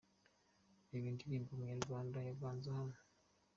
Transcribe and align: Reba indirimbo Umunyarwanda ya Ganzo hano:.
Reba 0.89 1.07
indirimbo 1.11 1.49
Umunyarwanda 1.53 2.17
ya 2.27 2.37
Ganzo 2.41 2.69
hano:. 2.77 2.97